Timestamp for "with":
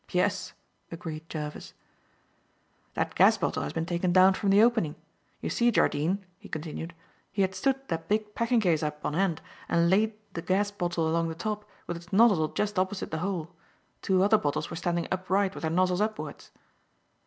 11.85-11.97, 15.53-15.61